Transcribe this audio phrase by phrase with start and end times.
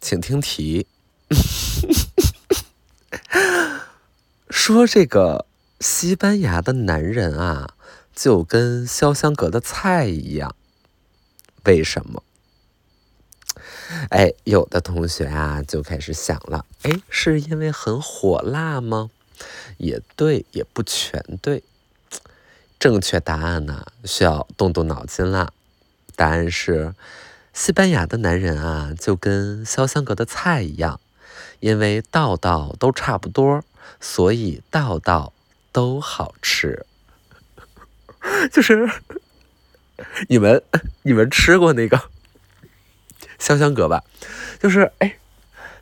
[0.00, 0.86] 请听题。
[4.48, 5.46] 说这个
[5.80, 7.74] 西班牙的男人啊，
[8.14, 10.54] 就跟潇湘阁的菜一样，
[11.64, 12.22] 为什么？
[14.10, 19.10] 哎，有的同学啊就开始想了，哎，是因为很火辣吗？
[19.76, 21.62] 也对，也不全对。
[22.78, 25.52] 正确答案呢，需要动动脑筋啦。
[26.14, 26.94] 答案是，
[27.56, 31.00] 西班牙的男人啊，就跟潇湘阁的菜一样，
[31.60, 33.64] 因为道道都差不多，
[33.98, 35.32] 所以道道
[35.72, 36.84] 都好吃。
[38.52, 38.86] 就是
[40.28, 40.62] 你们，
[41.02, 41.98] 你们吃过那个？
[43.40, 44.04] 潇湘阁吧，
[44.60, 45.16] 就是哎，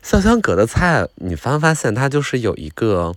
[0.01, 3.13] 潇湘阁的菜，你发发现它就是有一个，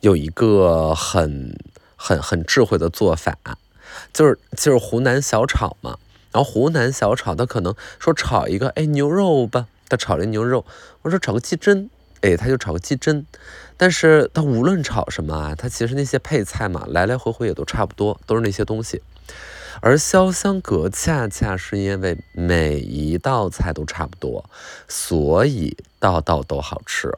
[0.00, 1.54] 有一个很
[1.96, 3.36] 很很智慧的做法，
[4.10, 5.98] 就是就是湖南小炒嘛。
[6.32, 10.64] 然后湖南小炒，它可能说炒一个哎牛肉吧，它炒了牛肉，
[11.02, 11.88] 我说炒个鸡胗，
[12.20, 13.24] 哎，他就炒个鸡胗。
[13.76, 19.02] 但是它无论炒什么啊，它其实那些配菜嘛，来来回回也都差不多，都是那些东西。
[19.80, 24.44] 而潇湘阁恰恰是因为每一道菜都差不多，
[24.86, 27.10] 所以道道都好吃。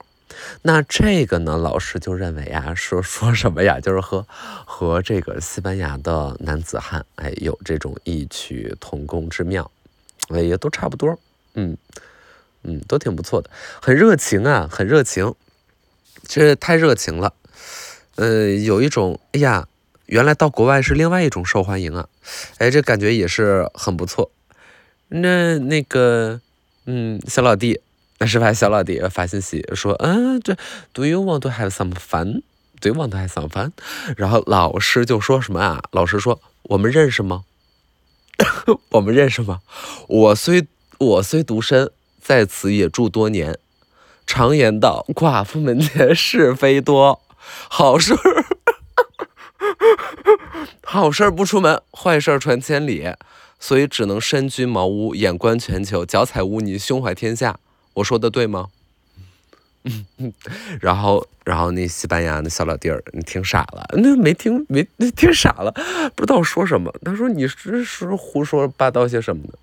[0.62, 4.26] 那这个呢，老师就认为啊，说 说什么呀，就是和
[4.64, 9.70] 和这个西班牙的男子汉哎有这种异曲同工之妙，
[10.28, 11.18] 哎也都差不多，
[11.54, 11.76] 嗯
[12.62, 15.34] 嗯，都挺不错的，很热情啊，很热情，
[16.24, 17.34] 这太热情了，
[18.16, 19.66] 呃，有一种哎呀。
[20.06, 22.06] 原来到国外是另外一种受欢迎啊，
[22.58, 24.30] 哎，这感觉也是很不错。
[25.08, 26.38] 那那个，
[26.84, 27.80] 嗯，小老弟，
[28.22, 28.52] 那是吧？
[28.52, 30.56] 小老弟发信息说，嗯，这
[30.92, 33.72] Do you want to have some fun？Do you want to have some fun？
[34.16, 35.82] 然后老师就说什么啊？
[35.90, 37.42] 老师说，我们认识吗？
[38.90, 39.58] 我们认识吗？
[40.06, 43.58] 我虽我虽独身，在此也住多年。
[44.24, 47.20] 常言道，寡妇门前是非多，
[47.68, 48.14] 好事。
[50.86, 53.12] 好事不出门，坏事儿传千里，
[53.58, 57.58] 所以只能身居茅屋，眼观全球，脚踩污泥，胸怀天下。
[57.94, 58.68] 我说的对吗？
[60.80, 64.86] 然后，然后那西班牙那小老弟儿，你听傻了，那没听没
[65.16, 65.72] 听傻了，
[66.14, 66.94] 不知道说什么。
[67.04, 69.54] 他说你这是胡说八道些什么呢？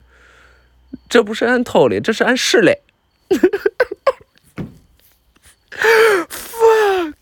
[1.07, 2.73] 这不是按套理，这是按势力。
[6.27, 7.13] fuck，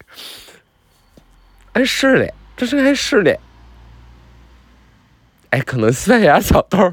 [1.74, 2.32] 按势力。
[2.56, 3.40] 这是还是的，
[5.52, 6.92] 哎，可能西班牙小豆，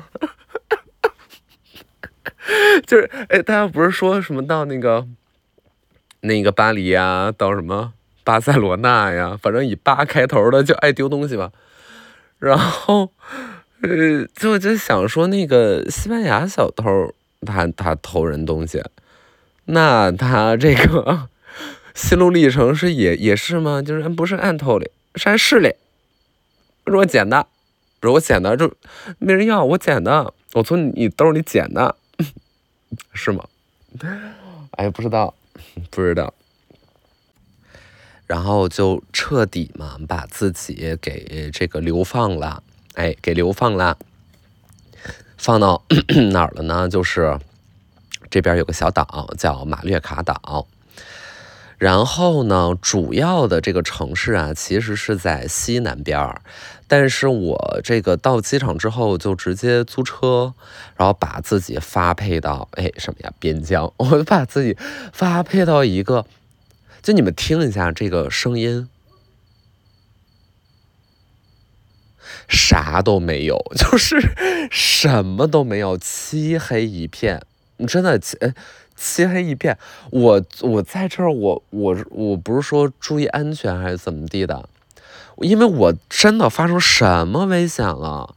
[2.86, 5.06] 就是哎，大家不是说什么到那个
[6.20, 7.92] 那个巴黎呀，到什么
[8.24, 11.52] 巴塞罗那呀，反正以八开头的就爱丢东西吧。
[12.38, 13.10] 然后
[13.82, 17.14] 呃，就就想说那个西班牙小偷，
[17.46, 18.82] 他他偷人东西，
[19.66, 21.28] 那他这个
[21.94, 23.80] 心路历程是也也是吗？
[23.80, 24.90] 就是不是按偷的。
[25.14, 25.74] 山市里，
[26.86, 27.46] 是我捡的，
[28.02, 28.72] 是我捡的，就
[29.18, 31.94] 没人要，我捡的，我从你兜里捡的，
[33.14, 33.44] 是吗？
[34.72, 35.34] 哎，不知道，
[35.90, 36.32] 不知道。
[38.26, 42.62] 然后就彻底嘛，把自己给这个流放了，
[42.94, 43.98] 哎，给流放了，
[45.36, 45.84] 放到
[46.32, 46.88] 哪儿了呢？
[46.88, 47.38] 就是
[48.30, 50.66] 这边有个小岛叫马略卡岛。
[51.76, 56.40] 然后呢，主要的这个城市啊，其实是在西南边儿。
[56.86, 60.54] 但是我这个到机场之后，就直接租车，
[60.96, 64.76] 然后把自己发配到哎什么呀边疆， 我就把自己
[65.12, 66.26] 发配到一个，
[67.02, 68.88] 就你们听一下这个声音，
[72.48, 74.16] 啥都没有， 就是
[74.70, 77.42] 什么都没有，漆黑一片，
[77.86, 78.54] 真的，哎。
[78.96, 79.76] 漆黑一片，
[80.12, 84.68] 我我在这儿，我我我不是说注意安全还是怎么地的，
[85.38, 88.34] 因为我真的发生什么危险了，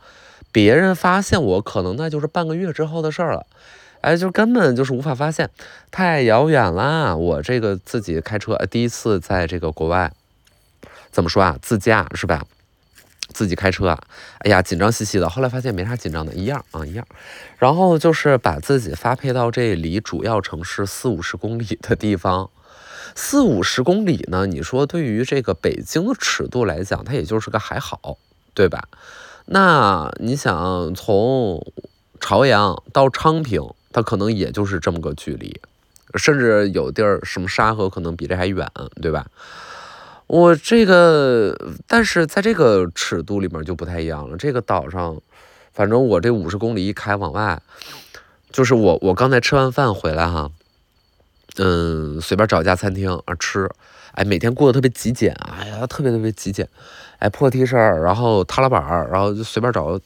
[0.52, 3.46] 别人发现我可能那就是半个月之后的事儿了，
[4.02, 5.50] 哎，就根本就是无法发现，
[5.92, 7.16] 太遥远啦！
[7.16, 10.12] 我这个自己开车，第一次在这个国外，
[11.12, 11.58] 怎么说啊？
[11.62, 12.44] 自驾是吧？
[13.34, 14.02] 自己开车啊，
[14.40, 15.30] 哎呀，紧张兮兮的。
[15.30, 17.06] 后来发现没啥紧张的，一样啊，一样。
[17.58, 22.50] 然后就是把自己发配到这离主要城市四五十公里的地方。
[23.20, 24.46] 四五十公里呢？
[24.46, 28.20] 你说对于这个北京的尺度来讲，它也就是个还好，
[28.54, 28.88] 对吧？
[29.46, 31.66] 那你想从
[32.20, 35.60] 朝阳到昌平，它可能也就是这么个距离，
[36.14, 38.70] 甚至有地儿什么沙河可能比这还远，
[39.02, 39.26] 对吧？
[40.28, 44.38] 我这个，但是在这个尺度里面就不太一样了。
[44.38, 45.20] 这个岛上，
[45.74, 47.60] 反正我这五十公里一开往外，
[48.52, 50.52] 就是我我刚才吃完饭回来哈，
[51.58, 53.70] 嗯，随便找一家餐厅啊吃，
[54.14, 56.68] 哎，每天过得特别极简，哎呀，特别特别极简，
[57.20, 60.02] 哎，破 T 恤，然后踏拉板儿，然后就随便找个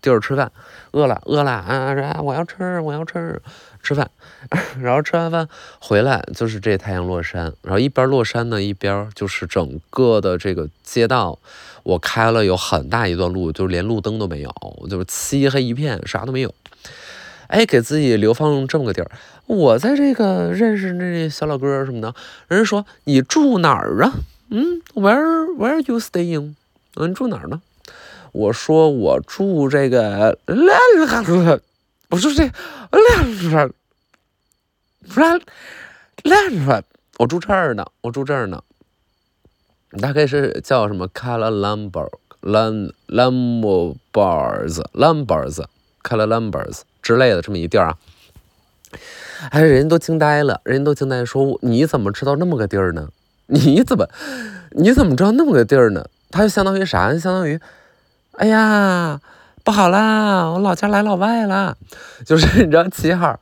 [0.00, 0.50] 地儿吃饭，
[0.92, 3.40] 饿了饿了啊，我要吃我要吃
[3.82, 4.10] 吃饭，
[4.80, 5.48] 然后吃完饭
[5.78, 11.38] 回来就是这太阳落山，然后一边落山呢，一边就是整个的这个街道，
[11.82, 14.52] 我开了有很大一段路，就是连路灯都没有，
[14.90, 16.54] 就是漆黑一片，啥都没有。
[17.48, 19.10] 哎，给自己流放这么个地儿。
[19.50, 22.14] 我在这个认识那小老哥什么的，
[22.46, 24.12] 人家说你住哪儿啊？
[24.48, 26.54] 嗯，Where Where are you staying？
[26.94, 27.60] 嗯，住哪儿呢？
[28.30, 30.38] 我说我住这个，
[32.10, 32.48] 我说这，
[37.18, 38.62] 我住这儿呢，我住这儿呢。
[40.00, 42.08] 大概是叫什么 c a l a l u m b e r
[42.42, 45.56] Lam Lambers Lambers
[46.04, 47.98] c a l a l u m b e r s 之类的这么一地儿啊，
[49.50, 53.08] 哎，人家都惊呆了，人家都惊呆，说你怎么知道那么个地儿呢？
[53.46, 54.06] 你怎么，
[54.72, 56.06] 你怎么知道那么个地儿呢？
[56.30, 57.12] 他就相当于啥？
[57.18, 57.60] 相当于，
[58.32, 59.20] 哎呀，
[59.64, 61.74] 不好啦，我老家来老外啦，
[62.24, 63.38] 就是你知道齐号，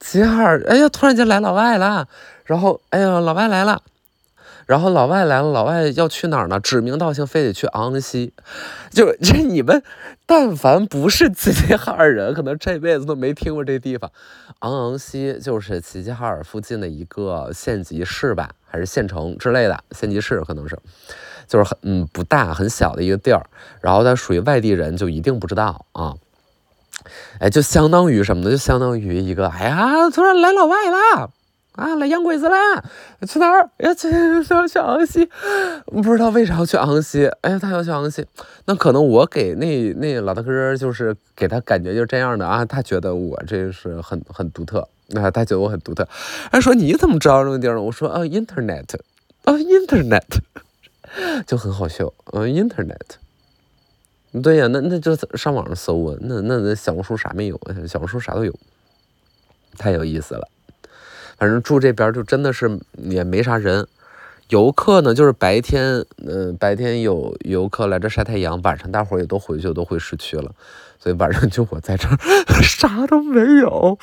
[0.00, 2.06] 齐号，哎呀，突然间来老外啦，
[2.44, 3.80] 然后，哎呀，老外来了。
[4.66, 6.58] 然后老外来了，老外要去哪儿呢？
[6.60, 8.32] 指名道姓，非得去昂昂西。
[8.90, 9.82] 就这你们，
[10.26, 14.10] 但凡不是 齐齐哈尔人，可能这辈子都没听过这地方。
[14.60, 20.78] 昂昂西就是齐齐哈尔附近的一个县级市吧，还是县城之类的县级市，可能是，
[21.46, 23.44] 就是很嗯不大很小的一个地儿。
[23.80, 26.14] 然后它属于外地人就一定不知道啊。
[27.38, 28.50] 哎，就相当于什么呢？
[28.50, 31.30] 就相当于一个，哎呀，突然来老外了。
[31.76, 32.84] 啊，来洋鬼子啦！
[33.26, 33.68] 去哪儿？
[33.78, 35.28] 要去要去昂西，
[35.86, 37.26] 不知道为啥要去昂西。
[37.40, 38.24] 哎呀，他要去昂西，
[38.66, 46.06] 那可能我给那那老大哥就是给他感觉就是这样的啊，他觉得我这是很很独特啊，他觉得我很独特。
[46.52, 47.82] 他说你怎么知道这个地儿？
[47.82, 48.96] 我说啊，internet，
[49.42, 50.22] 啊，internet，
[51.44, 52.12] 就很好笑。
[52.32, 53.18] 嗯，internet，
[54.40, 57.60] 对呀，那那就上网上搜啊，那那那小红书啥没有？
[57.88, 58.54] 小红书啥都有，
[59.76, 60.48] 太有意思了。
[61.44, 63.86] 反正住这边就真的是也没啥人，
[64.48, 70.50] 游客呢就是白天，嗯，白天有游客来这晒太阳，晚上大伙也都回去，都回市区了，
[70.98, 72.16] 所以晚上就我在这儿，
[72.64, 73.98] 啥都没有。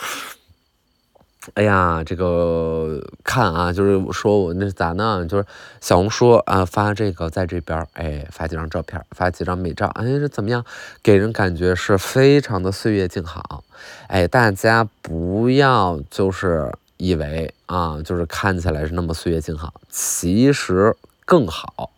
[1.56, 5.26] 哎呀，这个看啊，就是说我那咋呢？
[5.26, 5.44] 就是
[5.80, 10.64] 小红书啊发这个在这边，哎，发几张照片，发几张美照，哎，这怎么样？
[11.02, 13.64] 给人感觉是非常的岁月静好。
[14.10, 16.72] 哎，大家不要就是。
[17.02, 20.96] 以为啊，就是看起来是那么岁月静好，其实
[21.26, 21.90] 更好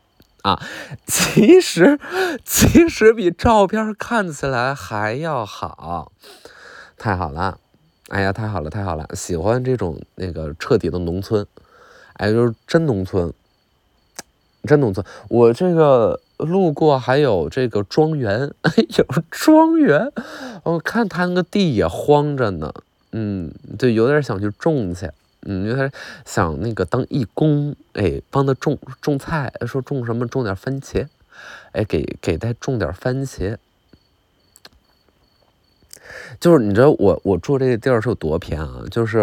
[0.43, 0.57] 啊，
[1.05, 1.99] 其实
[2.45, 6.13] 其实比照片看起来还要好，
[6.97, 7.59] 太好了，
[8.07, 11.45] 哎呀，太好了，太好了，喜欢这种那个彻底的农村，
[12.13, 13.33] 哎，就是真农村，
[14.63, 15.05] 真农村。
[15.27, 18.53] 我这个路过还有这个庄园，
[18.97, 20.13] 有庄园，
[20.63, 22.73] 我看他那个地也荒着呢。
[23.15, 25.07] 嗯，对，有点想去种去，
[25.43, 25.91] 嗯，有点
[26.25, 31.07] 想那个当义工，哎，帮他种种菜，说种什么，种点番茄，
[31.73, 33.57] 哎，给给他种点番茄。
[36.39, 38.83] 就是你知道我我住这个地儿是有多偏啊？
[38.89, 39.19] 就是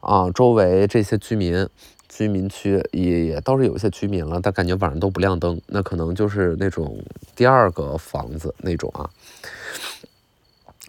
[0.00, 1.68] 啊，周围这些居民
[2.08, 7.00] 居民区也也倒是有一些居民了，但感觉晚上都不亮灯，那可能就是那种
[7.36, 9.08] 第二个房子那种啊。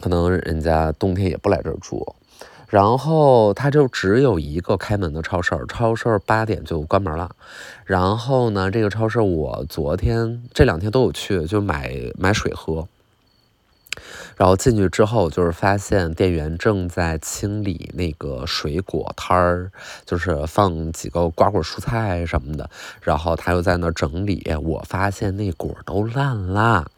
[0.01, 2.15] 可能人家冬天也不来这儿住，
[2.69, 7.35] 然后他就只有一个开门的超市，超市八点就关门了。
[7.85, 12.87] 然后呢，这个超市我昨天这两天都有去，就买买水喝。
[14.35, 19.71] 然后进去之后，就是发现店员正在清理那个水果摊儿，
[20.05, 22.69] 就是放几个瓜果蔬菜什么的。
[23.01, 26.91] 然后他又在那整理，我发现那果都烂了。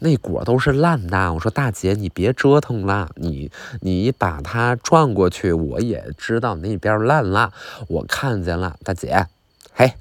[0.00, 7.52] 那果都是烂的，我说大姐你别折腾了，你你把它转过去，我也知道那边烂了，
[7.88, 9.26] 我看见了，大姐，
[9.72, 9.94] 嘿，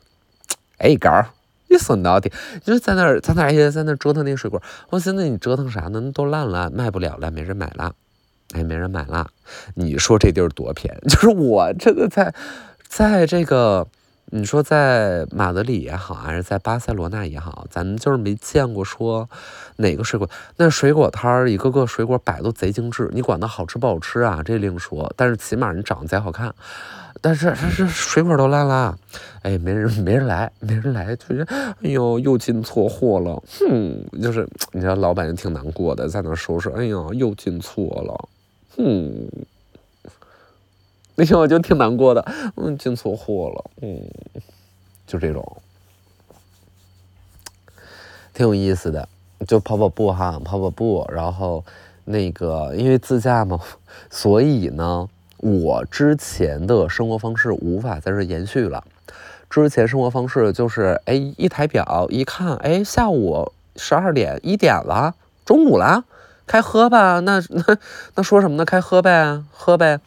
[0.77, 1.09] 哎狗，
[1.69, 6.11] 你损到底，你就在那儿在那儿在那儿折腾那水果，我现在你折腾啥呢？
[6.13, 7.93] 都烂了，卖不了了，没人买了，
[8.53, 9.29] 哎，没人买了，
[9.75, 10.95] 你说这地儿多偏？
[11.07, 12.33] 就是我真的在
[12.87, 13.87] 在这个。
[14.31, 19.29] 你说在马德里也好，还是在巴塞罗那也好，咱们就是没见过说
[19.77, 20.27] 哪个水果，
[20.57, 24.41] 那水果摊儿一个个水果摆都贼精致，你管它好吃不好吃啊？
[24.43, 26.53] 这另说，但是起码你长得贼好看。
[27.21, 28.97] 但是这这水果都烂了，
[29.43, 38.29] 哎，没人没人来，没人来，就是哎呦又进错货了，哼，就是你知道老板也挺难过的，在那收拾，哎呀又进错了，
[38.75, 39.27] 哼。
[41.15, 42.25] 那天我就挺难过的，
[42.57, 44.01] 嗯，进错货了，嗯，
[45.07, 45.57] 就这种，
[48.33, 49.07] 挺有意思的，
[49.47, 51.63] 就跑跑步哈，跑跑步，然后
[52.03, 53.59] 那个因为自驾嘛，
[54.09, 55.07] 所以呢，
[55.37, 58.83] 我之前的生活方式无法在这延续了。
[59.49, 66.03] 之前生活方式就是，哎，一抬表一看，哎，下午十二点一点了，中午了，
[66.45, 67.77] 开喝吧，那那
[68.15, 68.65] 那说什么呢？
[68.65, 70.01] 开喝呗，喝呗。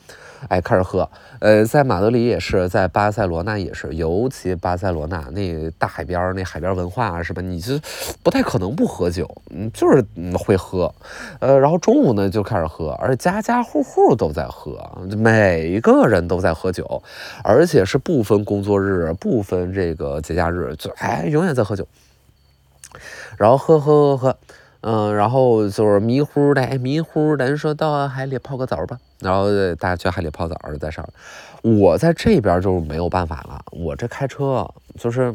[0.49, 1.09] 哎，开始喝。
[1.41, 7.43] 呃，在马德里也是，在巴塞罗那也是，尤其巴塞罗那那大海边那海边文化是吧？
[7.43, 7.79] 你就
[8.23, 10.05] 不太可能不喝酒，嗯，就是
[10.37, 10.93] 会喝。
[11.41, 14.79] 呃，然后中午呢就开始喝，而且家家户户都在喝，
[15.17, 17.03] 每一个人都在喝酒，
[17.43, 21.87] 而且是不分工作日，不分这个节假日，就哎，永远在喝酒。
[23.37, 24.39] 然后喝喝喝喝。
[24.81, 31.07] 嗯，然后就是迷糊的，哎，迷糊的，说到海里泡个澡吧，然后大家去海里泡澡在上。
[31.63, 35.35] 我在这边就没有办法了，我这开车就是，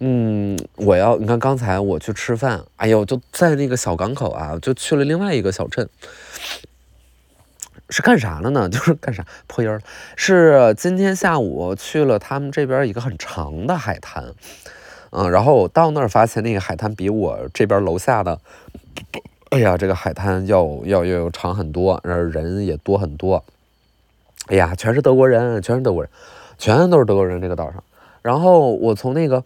[0.00, 5.88] 嗯，我要你看刚才我去吃饭，哎呦，就在那个小港口啊，就去了另外一个小镇，
[7.88, 8.68] 是干啥了呢？
[8.70, 9.80] 就是干啥破音儿，
[10.14, 14.34] 是今天下午去了他们这边一个很长的海滩。
[15.14, 18.40] 嗯，然后我到那儿发现那个海滩比我这边楼下的，
[19.50, 23.44] 哎呀，这个海滩要要要长很多，然后人也多很多。
[24.46, 26.10] 哎呀，全是德国人，全是德国人，
[26.56, 27.84] 全都是德国人这个岛上。
[28.22, 29.44] 然后我从那个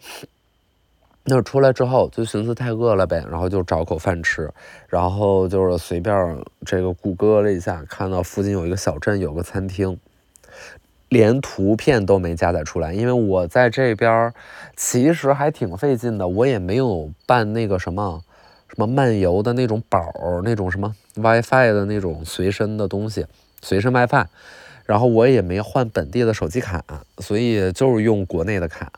[1.25, 4.49] 那儿出来之后，就寻思太饿了呗，然后就找口饭吃，
[4.87, 9.99] 然后就是随便这个谷歌了一下，看到附近有一个小镇有个餐厅。
[11.09, 14.33] 连图片都没加载出来，因为我在这边
[14.75, 18.21] 其实还挺费劲的，我也没有办那个什么
[18.67, 23.25] 什么漫游的那种宝儿，那种什么 WiFi 的那种随身的东西，
[23.61, 24.25] 随身 WiFi，
[24.85, 26.83] 然后我也没换本地的手机卡，
[27.19, 28.91] 所以就是用国内的卡。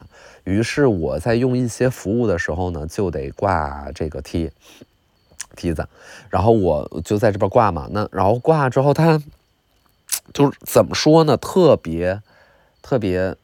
[0.46, 4.50] 于是我在用一些服务的时候呢，就得挂这个梯
[5.56, 5.88] 梯子，
[6.32, 9.22] 然后我就在这边挂嘛，那然后挂之后它。
[10.33, 12.21] 就是怎么说呢，特别
[12.81, 13.36] 特别，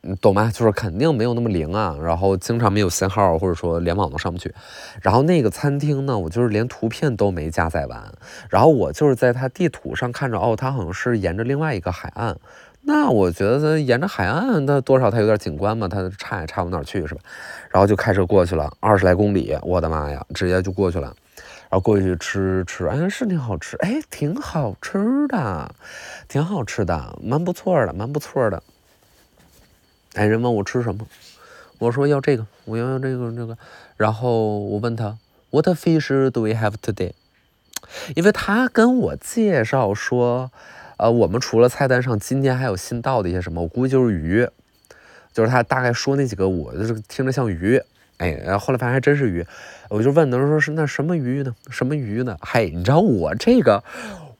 [0.00, 0.50] 你懂吗？
[0.52, 4.52] 就是肯定没有那么灵啊，然后经常没有信号，或者说联网都上不去。
[5.00, 8.12] 然后那个餐厅呢，我就是连图片都没加载完，
[8.50, 12.36] 然后我就是在它地图上看着，哦，它好像是沿着另外一个海岸。
[12.88, 17.20] 那我觉得沿着海岸，那多少它有点景观嘛，它差也差不哪去，是吧？
[17.70, 21.12] 然后就开车过去了，二十来公里，我的妈呀，直接就过去了。
[21.68, 25.74] 然后过去吃吃，哎，是挺好吃，哎，挺好吃的，
[26.28, 28.62] 挺好吃的，蛮不错的，蛮不错的。
[30.14, 31.06] 哎，人问我吃什么，
[31.78, 33.58] 我说要这个，我要要这个这个。
[33.96, 35.18] 然后我问他
[35.50, 37.12] ，What fish do we have today？
[38.14, 40.52] 因为他跟我介绍说，
[40.98, 44.48] 呃，我们除了菜单上今天还有新到的一些什么，我估计就是鱼，
[45.32, 47.82] 就是他大概说那几个，我就是听着像鱼。
[48.18, 49.44] 哎，后来发现还真是鱼，
[49.90, 51.54] 我就问他说是那什么鱼呢？
[51.68, 52.36] 什么鱼呢？
[52.40, 53.84] 嘿，你知道我这个，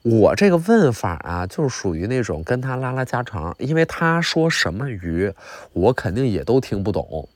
[0.01, 5.31] 我这个问法啊，就是属于那种跟他拉拉家常，因为他说什么鱼，
[5.73, 7.29] 我肯定也都听不懂。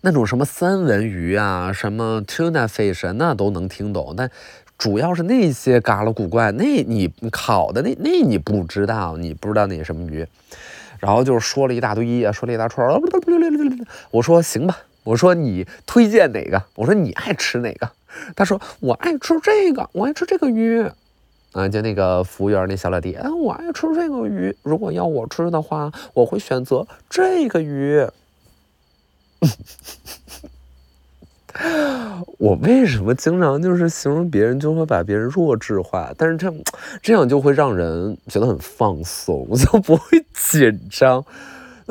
[0.00, 4.30] 那种什么三文鱼啊，什么 tuna fish，那都能听懂，但
[4.78, 10.26] 主要是那些嘎啦古怪，那你烤的那那你不知道，你不知道那什么鱼，
[10.98, 12.88] 然后就是说了一大堆，说了一大串，
[14.10, 14.78] 我说行吧。
[15.04, 16.62] 我说你推荐哪个？
[16.74, 17.90] 我说你爱吃哪个？
[18.34, 20.84] 他说我爱吃这个，我爱吃这个鱼。
[21.52, 24.54] 啊，就那个服务员那小老弟，啊，我爱吃这个鱼。
[24.62, 28.06] 如果要我吃的话，我会选择这个鱼。
[32.38, 36.12] 我为什么经常就是形容别人就会把别人弱智化？
[36.16, 36.52] 但是这
[37.02, 41.24] 这样就会让人觉得很放松，就不会紧张。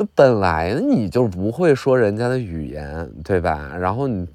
[0.00, 3.76] 那本来你就不会说人家的语言，对吧？
[3.78, 4.26] 然后你，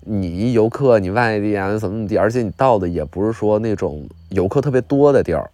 [0.00, 2.18] 你游客，你外地啊，怎么怎么地？
[2.18, 5.48] 而且你到的也不是说那种游客特别多的地儿。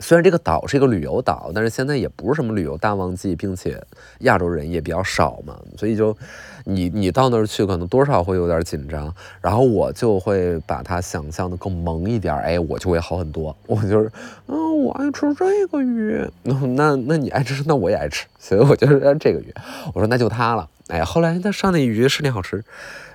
[0.00, 3.80] 虽然这个岛是一个旅游岛，但是现在也不是什么旅游淡旺季，并且
[4.22, 6.16] 亚洲人也比较少嘛，所以就
[6.64, 9.14] 你你到那儿去，可能多少会有点紧张。
[9.40, 13.54] 然后我就会把它想象的更萌一点，哎，我就会好很多。
[13.66, 14.10] 我就是，
[14.46, 19.54] 嗯，我爱吃这个鱼， 那那那你爱吃，那我也爱吃，所以我就是这个鱼。
[19.94, 22.64] 我说那就它了，哎，后来他上那鱼是挺好吃，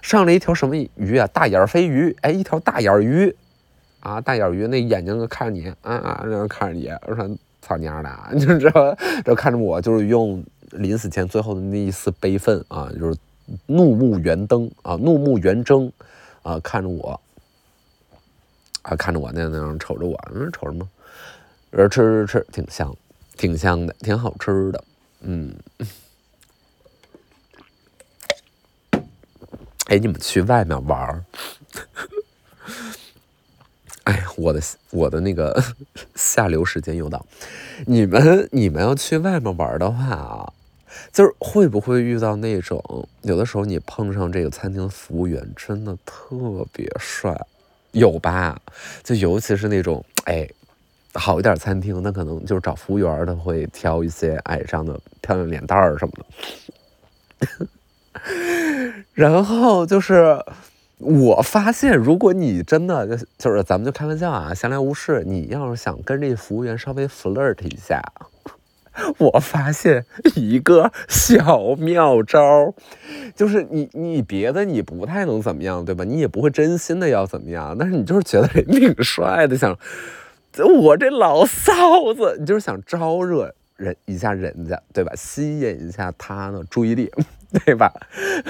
[0.01, 1.27] 上了一条什么鱼啊？
[1.27, 3.35] 大眼儿飞鱼，哎，一条大眼儿鱼。
[4.01, 7.29] 啊，大眼儿鱼那眼睛看着你，啊啊，然后看着你，我说
[7.61, 10.41] 操娘的， 你就知道，这看着我，就是用
[10.71, 13.19] 临死前最后的那一丝悲愤啊，就是
[13.67, 15.91] 怒目圆瞪啊，怒目圆睁
[16.43, 17.19] 啊，看着我，
[18.81, 20.17] 啊，看着我那样那样瞅着我，
[20.51, 20.87] 瞅什么？
[21.71, 22.95] 吃吃吃，挺香，
[23.37, 24.83] 挺香的，挺好吃的。
[25.21, 25.53] 嗯，
[29.87, 31.23] 哎，你们去外面玩儿？
[34.05, 35.61] 哎呀，我的我的那个
[36.15, 37.23] 下流时间又到。
[37.85, 40.53] 你们你们要去外面玩的话啊，
[41.11, 47.39] 就是会不会遇到那种有的时候你碰上这个餐厅的服务员真的特别帅，
[47.91, 48.59] 有吧？
[49.03, 50.47] 就尤其是那种哎
[51.13, 56.13] 好一点餐厅，那可能就是找服务员他会挑一些矮上的漂亮脸蛋儿什么
[57.39, 57.67] 的。
[59.13, 60.43] 然后就是。
[61.01, 68.03] 我发现，如果你真的就就是咱们就开玩笑啊，闲来无事，你要是想跟这服务员稍微 flirt 一下，
[69.19, 72.73] 我发现一个小妙招，
[73.35, 76.03] 就是你你别的你不太能怎么样，对吧？
[76.03, 79.77] 你也不会真心的要怎么样，但是你就是觉得人挺帅的，想
[80.81, 85.11] 我这老嫂子，你就是想招惹人一下人家，对吧？
[85.15, 87.11] 吸引一下他的注意力。
[87.65, 87.91] 对吧？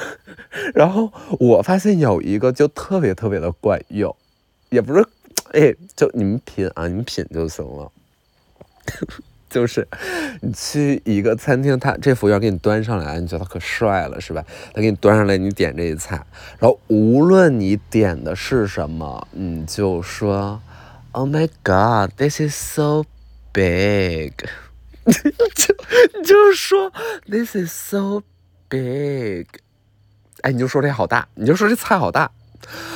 [0.75, 4.13] 然后我发现有一个就特别特别的管用，
[4.71, 5.07] 也不是，
[5.53, 7.89] 哎，就你们品啊，你们品就行了。
[9.49, 9.87] 就是
[10.41, 14.43] 你去一个餐厅，他这服务员给你端上来，你觉得他可帅了，是吧？
[14.73, 16.15] 他给你端上来，你点这一菜，
[16.59, 20.61] 然后无论你点的是什么，你就说
[21.11, 23.03] ，Oh my God, this is so
[23.51, 24.33] big。
[25.05, 25.75] 就
[26.19, 26.91] 你就说
[27.27, 28.21] ，This is so。
[28.71, 29.47] big，
[30.41, 32.29] 哎，你就说这好大，你就说这菜好大。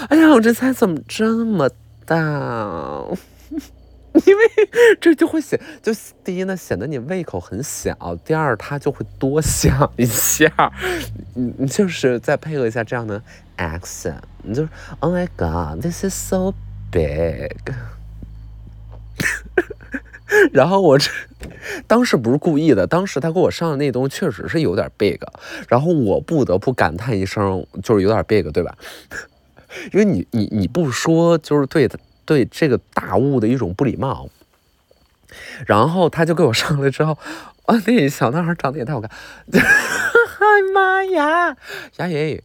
[0.07, 1.67] 哎呀，我这菜怎么这么
[2.05, 3.03] 大？
[4.25, 4.43] 因为
[5.01, 5.91] 这就会显，就
[6.23, 10.71] 第一呢显得你胃口很小，第二他就会多想一下。
[11.33, 13.21] 你你就是再配合一下这样的
[13.57, 14.67] accent，你就
[14.99, 16.53] Oh my God，this is so
[16.91, 17.49] big。
[20.51, 21.11] 然后我这
[21.87, 25.19] 当时不是故意的，当时他给我上的那东西确实是有点 big，
[25.67, 28.75] 然后我不得不感叹一声，就是有点 big，对吧？
[29.91, 34.29] 因为你你你不说，就是对的对这个大物的一种不礼貌。
[35.65, 37.17] 然后他就给我上来之后，
[37.65, 39.09] 啊，那小男孩长得也太好看，
[39.51, 39.59] 哎
[40.73, 41.57] 妈呀，
[41.97, 42.43] 呀耶！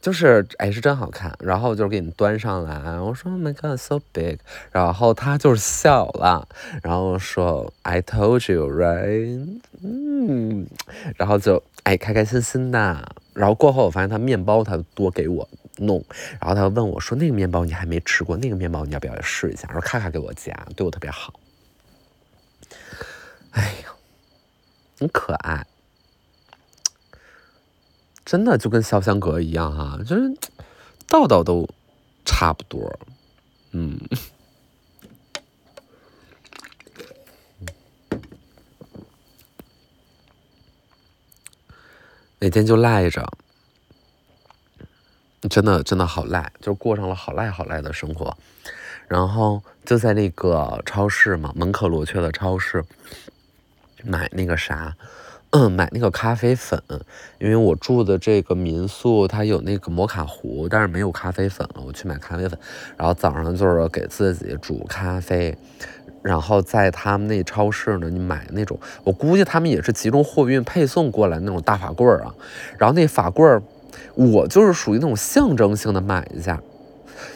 [0.00, 4.38] 就是哎，是真好看，然后就是给你端上来，我说 My God, so big，
[4.72, 6.48] 然后他就是笑了，
[6.82, 9.60] 然后说 I told you, right？
[9.82, 10.66] 嗯，
[11.16, 15.46] 然后就哎开开心心的，然后过后我发现他面包他多给我
[15.80, 16.04] 弄，
[16.40, 19.66] 然后他问我说那个面包你还没吃过，那个面包你要不要试一下？
[19.68, 21.40] 然后咔咔给我夹，对我特别好，
[23.50, 23.94] 哎呀，
[24.98, 25.66] 很可爱。
[28.22, 30.32] 真的就跟潇湘阁一样哈，就是
[31.08, 31.68] 道道都
[32.24, 33.00] 差不多，
[33.72, 33.98] 嗯，
[42.38, 43.28] 每天就赖着，
[45.50, 48.34] 真的真的好赖，就过上了好赖好赖的生活，
[49.08, 52.82] 然后就在那个超市嘛，门可罗雀的超市
[54.04, 54.96] 买那个啥。
[55.52, 56.80] 嗯，买那个咖啡粉，
[57.40, 61.82] 因为我住的这个民宿它有那个摩卡壶，但是没有咖啡粉了。
[61.84, 62.56] 我去买咖啡粉，
[62.96, 65.58] 然后早上就是给自己煮咖啡，
[66.22, 72.32] 然后在他们那超市呢，你买那种，我估计他们也是集中货运配送过来那种大法棍儿啊。
[72.78, 73.60] 然后那法棍儿，
[74.14, 76.60] 我就是属于那种象征性的买一下，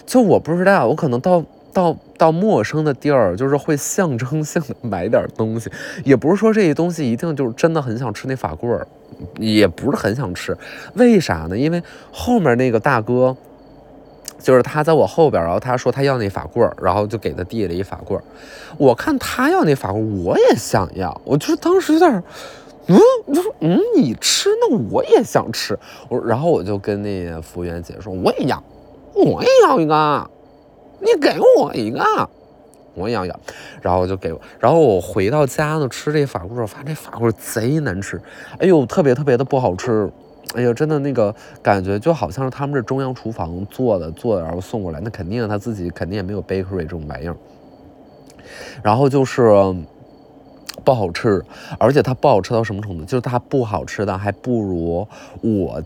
[0.06, 1.44] 就我不知道，我可能到。
[1.74, 5.68] 到到陌生的地儿，就是会象征性的买点东西，
[6.04, 8.86] 也不是说这些东西一定就是真的很想吃那法棍儿，
[9.40, 10.56] 也不是很想吃，
[10.94, 11.58] 为啥呢？
[11.58, 11.82] 因为
[12.12, 13.36] 后面那个大哥，
[14.38, 18.22] 就是他在我后边，然后他说他要那法棍儿，然后就给他递了一法棍儿，
[18.78, 22.22] 我看他要那法棍儿，我也想要，我就是当时有点，
[22.86, 28.62] 嗯，我说嗯，你吃那我也想吃，我然后我就跟那服务员姐说我也要，
[29.14, 30.30] 我也要一个。
[31.00, 32.00] 你给我一个，
[32.94, 33.40] 我也要要，
[33.82, 38.18] 然后就给我，然后我回到家呢，吃这法棍，发现这法棍贼难吃，
[38.58, 40.10] 哎呦，特别特别的不好吃，
[40.54, 47.36] 哎呦，真的那个感觉就好像是他们这中央厨房做的，做的然后送过来，那肯定他自己肯定也没有 bakery 这种玩意儿，
[48.82, 49.52] 然后就是
[50.84, 51.44] 不好吃，
[51.78, 55.08] 而且它不好吃到什么程度，就是它不好吃的还不如
[55.40, 55.82] 我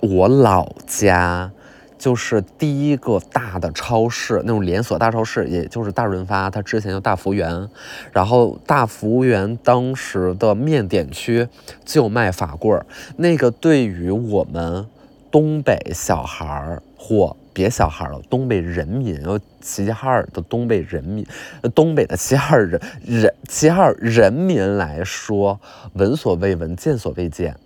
[0.00, 1.50] 我老家。
[1.98, 7.68] 就是第一个大的超市，那种连锁大超市，也就是大润发，它之前叫大福源，
[8.10, 11.46] 然后大福源当时的面点区
[11.84, 12.86] 就卖法棍儿，
[13.18, 14.86] 那个对于我们
[15.30, 19.20] 东北小孩儿或别小孩了，东北人民，
[19.60, 21.26] 齐齐哈尔的东北人民，
[21.74, 25.60] 东北的齐齐哈尔人人齐齐哈尔人民来说，
[25.94, 27.56] 闻所未闻，见所未见，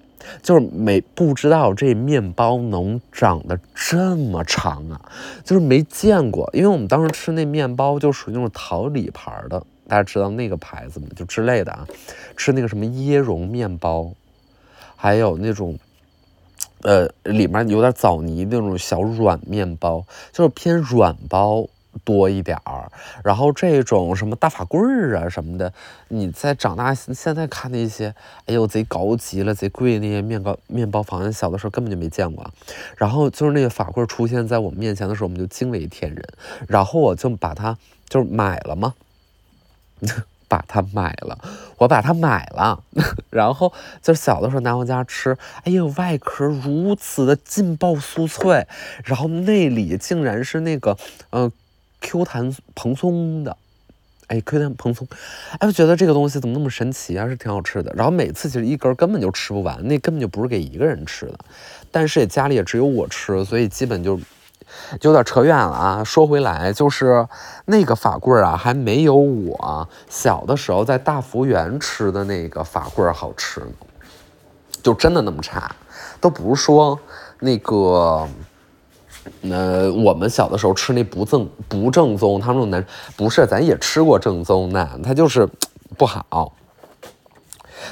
[0.42, 5.00] 就是没不知道这面包能长得这么长啊，
[5.44, 11.06] 就是没见过，因为我们当时吃那面包就属于那种桃李牌的，大家知道那个牌子吗？
[11.14, 11.86] 就之类的啊，
[12.36, 14.10] 吃那个什么椰蓉面包，
[14.96, 15.78] 还有那种。
[16.84, 21.66] 呃，里面有点枣泥那种小软面包，就是偏软包
[22.04, 22.92] 多一点儿。
[23.24, 25.72] 然后这种什么大法棍儿啊什么的，
[26.08, 28.14] 你在长大现在看那些，
[28.46, 32.48] 哎呦贼高级了，贼贵那些面包面包房，小的时候根本就没见过。
[32.96, 36.22] 然后就是那个法棍出现在我们面前的时候，我们就惊为天人。
[36.68, 38.94] 然后我就把它就买了嘛。
[40.54, 41.36] 把它买了，
[41.78, 42.80] 我把它买了，
[43.30, 48.64] 然后就小的时候拿回家吃，哎呦，外壳如此的劲爆酥脆，
[49.04, 50.96] 然后内里竟然是那个，
[51.30, 51.50] 呃
[52.00, 53.56] ，Q 弹蓬松的，
[54.28, 55.08] 哎，Q 弹蓬松，
[55.58, 57.92] 哎，我觉得这个东西怎么那么神奇啊，是挺好吃的。
[57.96, 61.38] 然后每次其实一根根本就吃不完，那根本就不是给一个人吃的，
[61.90, 64.20] 但是也家里也只有我吃，所以基本就。
[65.00, 66.04] 就有点扯远了啊！
[66.04, 67.26] 说回来，就是
[67.66, 73.72] 那个法棍啊，还没有我小的时候在大福园吃的那个法棍好吃呢。
[74.82, 75.74] 就真的那么差，
[76.20, 76.98] 都不是说
[77.40, 78.28] 那个，
[79.42, 82.84] 呃，我们小的时候吃那不正不正宗，他们说难，
[83.16, 85.48] 不是，咱也吃过正宗的，它就是
[85.96, 86.52] 不好。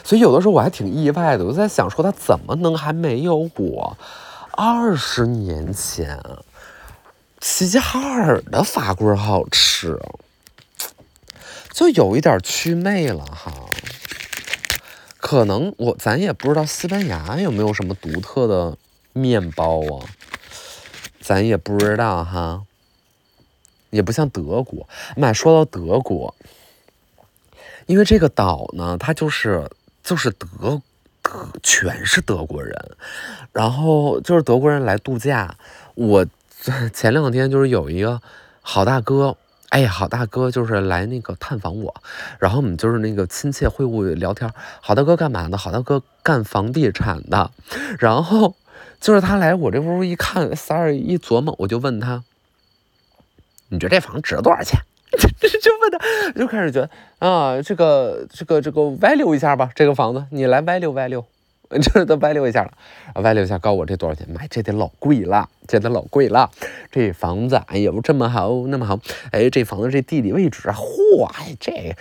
[0.04, 3.96] 所以有的时候我还挺意外的，我在想说，它怎么能还没有我
[4.50, 6.18] 二十年前？
[7.44, 9.98] 齐齐哈尔的法棍好吃，
[11.72, 13.52] 就有一点祛魅了哈。
[15.18, 18.78] 可能我咱也不知道西班牙有没有什么独特的
[19.12, 20.07] 面包啊，
[21.20, 22.62] 咱也不知道哈。
[23.90, 26.33] 也不像德国，妈说到德国，
[27.87, 29.68] 因为这个岛呢，它就是
[30.05, 30.81] 就是德
[31.20, 32.72] 德全是德国人，
[33.52, 35.57] 然后就是德国人来度假，
[35.96, 36.24] 我。
[36.94, 38.20] 前两天就是有一个
[38.61, 39.37] 好大哥，
[39.70, 41.94] 哎呀，好大哥就是来那个探访我，
[42.38, 44.48] 然后我们就是那个亲切会晤聊天。
[44.81, 45.59] 好大哥干嘛的？
[45.59, 47.51] 好大哥干房地产的。
[47.98, 48.55] 然后
[49.01, 52.22] 就是他来我这屋一看，三儿一琢磨，我就问他
[53.70, 54.79] ：“你觉得这房值多少钱？”
[55.18, 60.92] 就问他，就开始觉得啊，这个这个这个歪溜一下吧，这个房子你来歪溜
[61.80, 62.04] 就是。
[62.04, 62.72] 都歪溜一下了，
[63.22, 64.28] 歪溜一下，告诉我这多少钱？
[64.28, 66.50] 妈，这得老贵了，这得老贵了。
[66.90, 68.98] 这房子，哎呦，这么好，那么好，
[69.30, 71.96] 哎，这房子这地理位置啊，嚯，哎，这。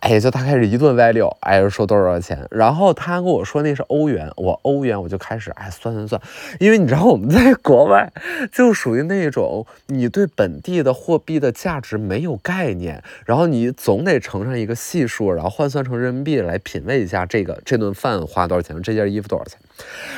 [0.00, 2.46] 哎，就他开始一顿歪溜，哎，说多少钱？
[2.50, 6.20] 然后他跟我说那是欧元，我欧元我就开始哎算算算，
[6.58, 8.10] 因为你知道我们在国外
[8.50, 19.58] 就属于那种你对本地的货币的价值没有概念，然后你总得乘上一个系数，然后换算成人民币来品味一下这个这顿饭花多少钱，这件衣服多少钱。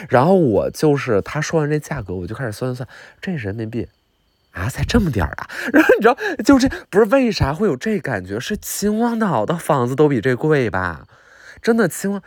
[0.08, 2.88] 然后我就是他说完这价格，我就开始算算算，
[3.20, 3.88] 这人民币。
[4.52, 5.50] 啊，才这么点儿啊！
[5.72, 8.38] 然后你知道，就这不是为啥会有这感觉？
[8.38, 11.06] 是秦皇岛的房子都比这贵吧？
[11.60, 12.22] 真的，秦皇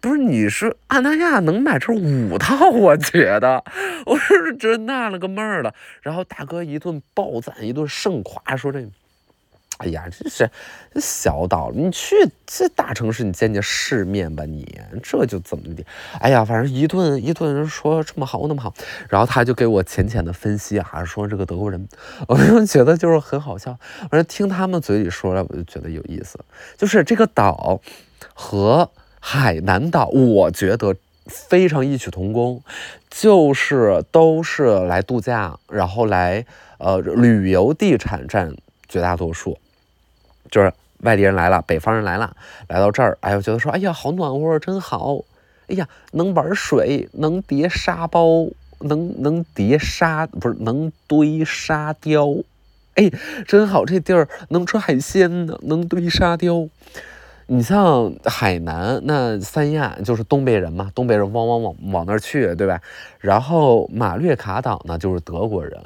[0.00, 2.68] 不是你是安那亚能买这五套？
[2.70, 3.64] 我觉得，
[4.06, 5.74] 我是真纳了个闷儿了。
[6.02, 8.86] 然后大哥一顿暴赞，一顿盛夸，说这。
[9.80, 10.50] 哎呀，这是
[10.96, 12.14] 小岛，你去
[12.46, 15.82] 这大城市，你见见世面吧，你这就怎么的？
[16.20, 18.74] 哎呀，反正一顿一顿说这么好那么好，
[19.08, 21.88] 然后他就给我浅浅的分析啊，说这个德国人，
[22.28, 23.78] 我就觉得就是很好笑。
[24.00, 26.38] 反正听他们嘴里说了，我就觉得有意思。
[26.76, 27.80] 就是这个岛
[28.34, 32.62] 和海南岛，我觉得非常异曲同工，
[33.08, 36.44] 就是都是来度假，然后来
[36.76, 38.54] 呃旅游地产占
[38.86, 39.56] 绝大多数。
[40.50, 42.34] 就是外地人来了，北方人来了，
[42.68, 45.18] 来到这儿，哎我，觉得说，哎呀，好暖和，真好，
[45.68, 48.48] 哎呀，能玩水，能叠沙包，
[48.80, 52.26] 能能叠沙，不是能堆沙雕，
[52.94, 53.10] 哎，
[53.46, 56.68] 真好，这地儿能吃海鲜呢，能堆沙雕。
[57.52, 62.80] 你像海南那三亚就是东北人嘛，东北人往往往往那儿去，对吧？
[63.18, 65.76] 然后马略卡岛呢就是德国人，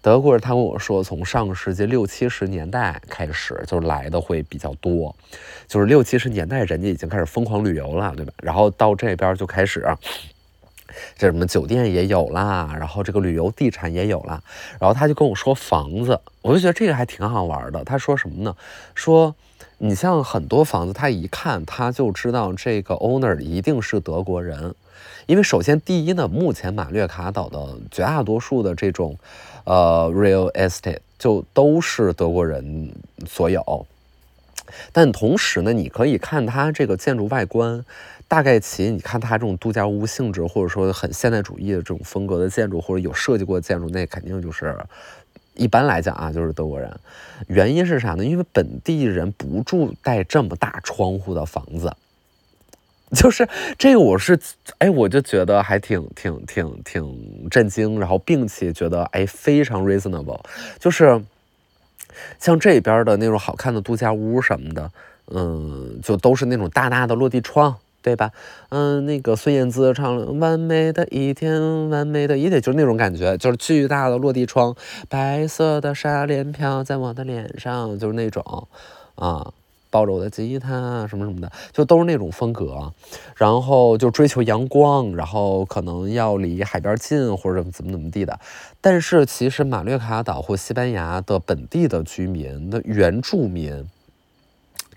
[0.00, 5.14] 德国人他跟我说，从上个世纪六七十年代开始就来的会比较多，
[5.68, 8.32] 就是六七十年代人家已经开始疯狂旅游了，对吧？
[8.42, 9.86] 然后到这边就开始，
[11.16, 14.42] 这什么酒店也有啦，然后这个旅游地产也有了，
[14.80, 17.84] 然后他就跟我说房子，我就觉得这个还挺好玩的。
[17.84, 18.56] 他说什么呢？
[18.96, 19.32] 说。
[19.84, 24.76] 你像很多房子，他一看他就知道这个 owner 一定是德国人，
[25.26, 29.18] 因为首先第一呢，目前马略卡岛的绝大多数的这种
[29.64, 32.94] 呃 real estate 就都是德国人
[33.26, 33.84] 所有。
[34.92, 37.84] 但同时呢，你可以看它这个建筑外观，
[38.28, 44.78] 大概其你看它这种度假屋性质，或者说很现代主义的这种风格的建筑，或者有设计过的建筑，那肯定就是
[45.54, 46.90] 一般来讲啊，就是德国人。
[47.48, 48.24] 原因是啥呢？
[48.24, 51.94] 因为本地人不住带这么大窗户的房子，
[53.14, 54.38] 就是这个，我是
[54.78, 60.40] 哎，我就觉得还挺挺挺挺震惊，然后并且觉得哎非常 reasonable，
[60.78, 61.22] 就是。
[62.38, 64.92] 像这边的那种好看的度假屋什么的，
[65.28, 68.32] 嗯，就都是那种大大的落地窗，对吧？
[68.70, 74.74] 嗯，那个孙燕姿唱了《完美的一天》，完美的一天，就是那种感觉，就是巨大的落地窗，
[75.08, 78.68] 白色的纱帘飘在我的脸上，就是那种，
[79.14, 79.52] 啊。
[79.92, 82.94] 抱着我的吉他什么什么的，就都是那种风格，
[83.36, 88.40] 然后就追求阳光，然后可能要离海边近或者怎么怎么地的。
[88.80, 93.86] 但是其实马略卡岛或西班牙的本地的居民的原住民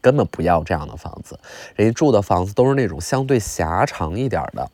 [0.06, 1.40] 根本不要这样的房子，
[1.76, 4.70] 人家住的房子都是那种相对狭长一点的。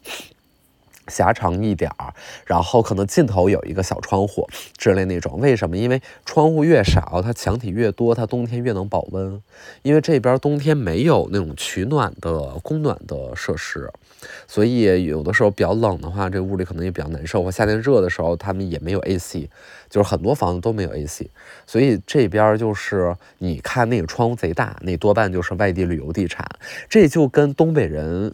[1.07, 2.13] 狭长一点儿，
[2.45, 5.39] 然后可能尽头有一个小窗户之类那种。
[5.39, 5.75] 为什么？
[5.75, 9.41] 因为窗户越少，它墙体越多，它冬天越能保温。
[9.81, 13.91] 因为这边冬天没有那种取暖的供暖的设施，
[14.47, 17.43] 所以有的时候比较冷的话，这屋里可能也比较难受。
[17.43, 19.49] 或夏天热的时候，他们也没有 AC，
[19.89, 21.29] 就是很多房子都没有 AC。
[21.65, 26.47] 所以这边就是你看那个窗户贼大，那多半就是外地旅游地产。
[26.89, 28.33] 这就跟东北人。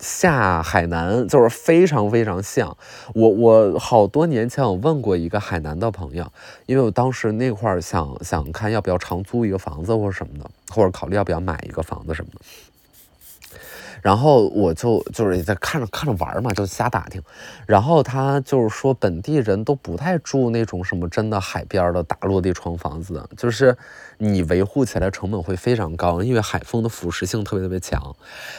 [0.00, 2.76] 下海南就是非常非常像
[3.14, 6.32] 我，我好多年前我问过一个海南的朋友，
[6.66, 12.40] 因为我当时那块想想看要不要长租一个房子或者什么的，或者考虑要不要买一个房子什么的。
[14.02, 17.22] 然后我就就是在看着看着玩嘛，就瞎打听。
[17.66, 23.76] 然后他就是说，本地人都不太住那种什么真的海边的大落地窗房子，就是
[24.18, 28.14] 你维护起来成本会非常高，因为海风的腐蚀性特别特别强。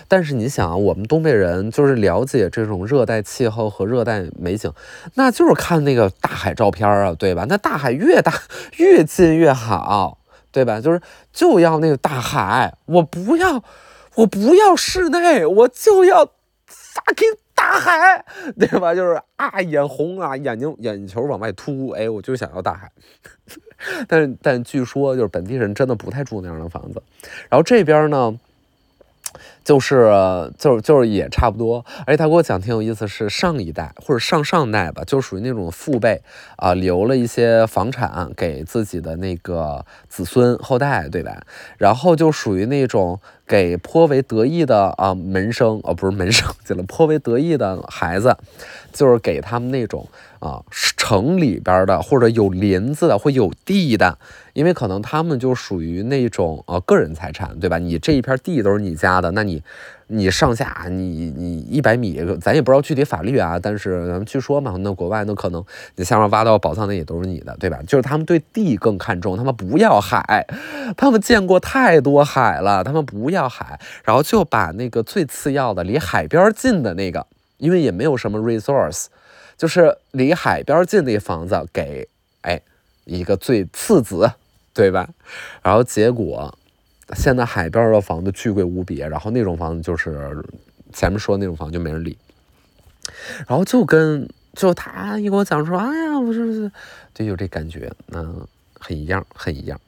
[0.08, 4.72] 但是你想，我们东北人就是了解这种热带气候和热带美景，
[5.16, 7.46] 那就是看那个大海照片啊，对吧？
[7.48, 8.34] 那大海越大
[8.78, 10.20] 越近越好，
[10.52, 10.80] 对吧？
[10.82, 13.64] 就是就要那个大海，我不要。
[14.16, 16.26] 我不要室内，我就要
[16.68, 18.26] fucking 大海，
[18.58, 18.94] 对吧？
[18.96, 22.92] 就是啊，眼红啊，眼睛眼球往外凸，哎，我就想要大海。
[24.08, 27.02] 但但据说就是本地人真的不太住那样的房子，
[27.50, 28.38] 然后这边呢。
[29.70, 30.12] 就是
[30.58, 36.24] 就是就是也差不多，而且他给我讲挺有意思，是上一代或者上上代吧，就属于那种父辈
[36.56, 41.44] 啊，留了一些房产给自己的那个子孙后代，对吧？
[41.78, 48.36] 然后就属于那种给颇为得意的啊门生哦，不是门生， 就了颇为得意的孩子，
[48.92, 50.64] 就是给他们那种啊
[50.98, 54.18] 城里边的或者有林子的或有地的。
[54.54, 57.78] 因为可能他们就属于那种呃个人财产，对吧？
[57.78, 59.59] 你这一片地都是你家的，那你
[60.08, 65.64] 你上下你你一百米，咱也不知道具体法律啊，但是咱们据说嘛，那国外那可能
[65.96, 67.80] 你下面挖到宝藏那也都是你的，对吧？
[67.88, 70.46] 就是他们对地更看重，他们不要海，
[70.98, 77.26] 他们见过太多海了，他们不要海，然后就把那个最次要的离海边近的那个，
[77.58, 79.06] 因为也没有什么 resource，
[79.58, 82.08] 就是离海边近的房子给
[82.42, 82.62] 哎
[83.06, 84.32] 一个最次子。
[84.72, 85.10] 对吧？
[85.62, 86.58] 然后结果，
[87.16, 90.44] 现在海边的房子巨贵无比，然后那种房子就是
[90.94, 92.18] 前面说的那种房子就没人理。
[93.48, 96.72] 然后就跟就他一跟我讲说，哎呀，我说
[97.14, 98.46] 就有这感觉，嗯，
[98.80, 99.80] 很一样，很一样。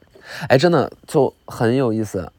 [0.48, 2.32] 哎，真的就很有意思。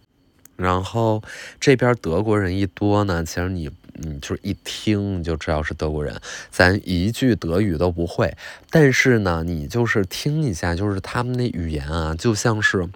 [0.55, 1.21] 然后
[1.59, 3.69] 这边德国人一多呢，其实你。
[4.01, 8.35] 嗯，就是一听你就知道是德国人，咱一句德语都不会，
[8.71, 12.89] 但是呢，你就是听一下，就是他们那语言啊，就像是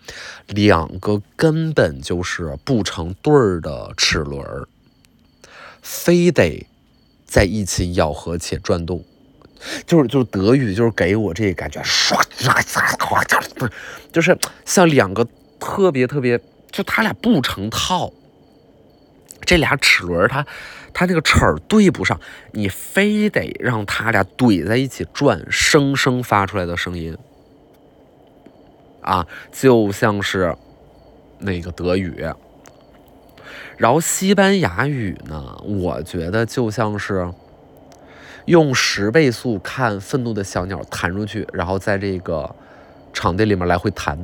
[0.48, 4.44] 两个根本就是不成对儿的齿轮，
[5.84, 6.66] 非得
[7.28, 9.06] 在一起咬合且转动，
[9.86, 13.72] 就是就是德语就是给我这感觉，唰唰唰，不是，
[14.12, 15.28] 就是像两个
[15.60, 16.40] 特别特别，
[16.72, 18.12] 就他俩不成套，
[19.42, 20.44] 这俩齿轮它。
[21.00, 22.20] 它这个齿儿对不上，
[22.54, 27.16] 你非得让它俩怼在一起转，生生发出来的声音
[29.02, 30.56] 啊，就像是
[31.38, 32.26] 那个德语。
[33.78, 37.32] 然后西班牙语呢，我觉得就像是
[38.46, 42.56] 用十倍速看愤怒的小鸟弹出去，然后在这个
[43.14, 44.18] 场地里面来回弹。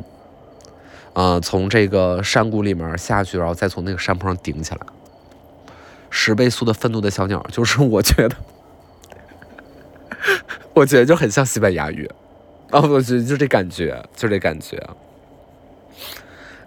[1.13, 4.81] 呃，从这个山谷里面下去，然后再从那个山坡上顶起来。
[6.15, 8.35] 十倍速的愤怒的小鸟，就是我觉得，
[10.75, 12.07] 我觉得就很像西班牙语，
[12.69, 14.79] 啊，我觉得就这感觉，就这感觉。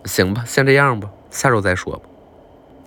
[0.05, 2.03] 行吧，先这样吧，下周再说吧。